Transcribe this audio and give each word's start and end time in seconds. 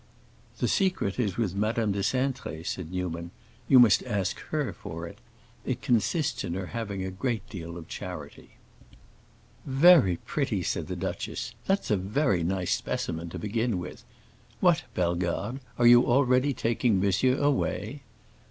"The 0.57 0.67
secret 0.67 1.19
is 1.19 1.37
with 1.37 1.53
Madame 1.53 1.91
de 1.91 1.99
Cintré," 1.99 2.65
said 2.65 2.91
Newman. 2.91 3.29
"You 3.67 3.77
must 3.77 4.01
ask 4.05 4.39
her 4.47 4.73
for 4.73 5.05
it. 5.07 5.19
It 5.63 5.83
consists 5.83 6.43
in 6.43 6.55
her 6.55 6.65
having 6.73 7.05
a 7.05 7.11
great 7.11 7.47
deal 7.51 7.77
of 7.77 7.87
charity." 7.87 8.55
"Very 9.63 10.15
pretty!" 10.17 10.63
said 10.63 10.87
the 10.87 10.95
duchess. 10.95 11.53
"That's 11.67 11.91
a 11.91 11.97
very 11.97 12.41
nice 12.41 12.71
specimen, 12.73 13.29
to 13.29 13.37
begin 13.37 13.77
with. 13.77 14.03
What, 14.59 14.85
Bellegarde, 14.95 15.59
are 15.77 15.85
you 15.85 16.07
already 16.07 16.51
taking 16.55 16.99
monsieur 16.99 17.37
away?" 17.37 18.01